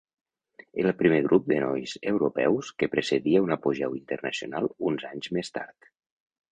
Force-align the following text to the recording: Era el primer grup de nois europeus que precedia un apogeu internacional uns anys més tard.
Era 0.83 0.89
el 0.91 0.95
primer 1.01 1.19
grup 1.27 1.45
de 1.51 1.59
nois 1.65 1.93
europeus 2.13 2.73
que 2.79 2.91
precedia 2.97 3.45
un 3.47 3.57
apogeu 3.59 3.97
internacional 4.03 4.73
uns 4.91 5.11
anys 5.15 5.35
més 5.39 5.59
tard. 5.59 5.95